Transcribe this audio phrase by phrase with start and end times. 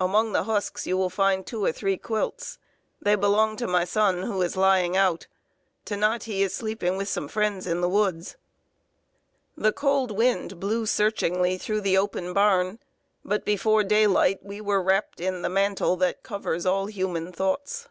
[0.00, 2.58] "Among the husks you will find two or three quilts.
[3.00, 5.28] They belong to my son, who is lying out.
[5.84, 8.36] To night he is sleeping with some friends in the woods."
[9.56, 12.80] The cold wind blew searchingly through the open barn,
[13.24, 17.86] but before daylight we were wrapped in "the mantle that covers all human thoughts."